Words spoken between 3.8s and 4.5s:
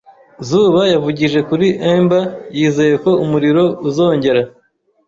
uzongera.